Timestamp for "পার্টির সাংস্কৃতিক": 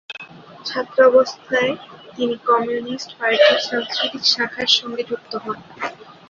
3.17-4.23